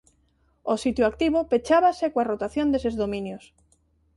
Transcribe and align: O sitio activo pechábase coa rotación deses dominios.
O 0.73 0.75
sitio 0.83 1.05
activo 1.11 1.39
pechábase 1.51 2.05
coa 2.13 2.27
rotación 2.31 2.67
deses 2.69 2.95
dominios. 3.01 3.43